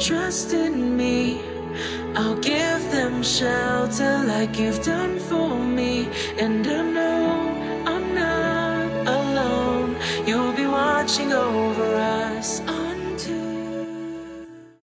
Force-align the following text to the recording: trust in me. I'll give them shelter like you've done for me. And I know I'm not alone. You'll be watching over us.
trust 0.00 0.54
in 0.54 0.96
me. 0.96 1.42
I'll 2.16 2.36
give 2.36 2.82
them 2.90 3.22
shelter 3.22 4.24
like 4.24 4.58
you've 4.58 4.82
done 4.82 5.18
for 5.18 5.58
me. 5.58 6.08
And 6.38 6.66
I 6.66 6.82
know 6.82 7.84
I'm 7.86 8.14
not 8.14 9.06
alone. 9.06 9.96
You'll 10.26 10.54
be 10.54 10.66
watching 10.66 11.32
over 11.34 11.94
us. 11.96 12.59